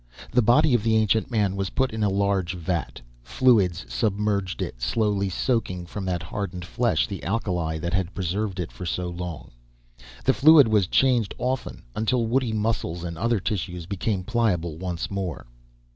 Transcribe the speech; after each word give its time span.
The 0.31 0.41
body 0.41 0.73
of 0.73 0.81
the 0.81 0.95
ancient 0.95 1.29
man 1.29 1.55
was 1.55 1.69
put 1.69 1.93
in 1.93 2.03
a 2.03 2.09
large 2.09 2.55
vat. 2.55 2.99
Fluids 3.21 3.85
submerged 3.87 4.59
it, 4.59 4.81
slowly 4.81 5.29
soaking 5.29 5.85
from 5.85 6.05
that 6.05 6.23
hardened 6.23 6.65
flesh 6.65 7.05
the 7.05 7.21
alkali 7.23 7.77
that 7.77 7.93
had 7.93 8.15
preserved 8.15 8.59
it 8.59 8.71
for 8.71 8.83
so 8.83 9.07
long. 9.09 9.51
The 10.25 10.33
fluid 10.33 10.67
was 10.67 10.87
changed 10.87 11.35
often, 11.37 11.83
until 11.95 12.25
woody 12.25 12.51
muscles 12.51 13.03
and 13.03 13.15
other 13.15 13.39
tissues 13.39 13.85
became 13.85 14.23
pliable 14.23 14.75
once 14.79 15.11
more. 15.11 15.45